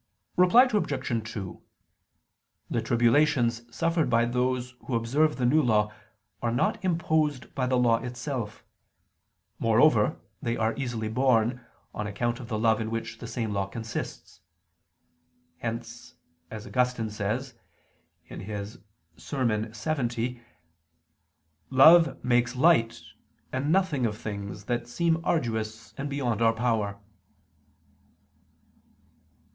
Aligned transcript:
Reply 0.35 0.63
Obj. 0.63 1.31
2: 1.31 1.61
The 2.71 2.81
tribulations 2.81 3.61
suffered 3.69 4.09
by 4.09 4.25
those 4.25 4.71
who 4.87 4.95
observe 4.95 5.35
the 5.35 5.45
New 5.45 5.61
Law 5.61 5.93
are 6.41 6.51
not 6.51 6.83
imposed 6.83 7.53
by 7.53 7.67
the 7.67 7.77
Law 7.77 7.97
itself. 7.99 8.65
Moreover 9.59 10.19
they 10.41 10.57
are 10.57 10.73
easily 10.75 11.07
borne, 11.07 11.63
on 11.93 12.07
account 12.07 12.39
of 12.39 12.47
the 12.47 12.57
love 12.57 12.81
in 12.81 12.89
which 12.89 13.19
the 13.19 13.27
same 13.27 13.53
Law 13.53 13.67
consists: 13.67 14.41
since, 15.61 16.15
as 16.49 16.65
Augustine 16.65 17.11
says 17.11 17.53
(De 18.27 18.37
Verb. 18.37 18.47
Dom., 18.47 18.81
Serm. 19.17 19.69
lxx), 19.69 20.41
"love 21.69 22.23
makes 22.23 22.55
light 22.55 23.03
and 23.51 23.71
nothing 23.71 24.07
of 24.07 24.17
things 24.17 24.63
that 24.63 24.87
seem 24.87 25.23
arduous 25.23 25.93
and 25.95 26.09
beyond 26.09 26.41
our 26.41 26.53
power." 26.53 26.97